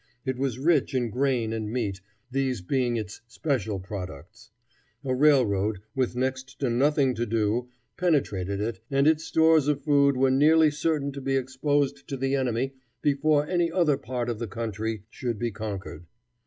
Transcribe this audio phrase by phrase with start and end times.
[0.25, 2.01] It was rich in grain and meat,
[2.31, 4.49] these being its special products.
[5.05, 10.17] A railroad, with next to nothing to do, penetrated it, and its stores of food
[10.17, 14.47] were nearly certain to be exposed to the enemy before any other part of the
[14.47, 16.07] country should be conquered.